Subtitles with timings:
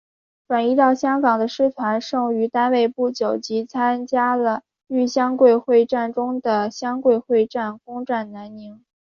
[0.47, 8.83] 转移到香港的师团剩余单位不久即参加了豫湘桂会战中的湘桂会战攻占南宁。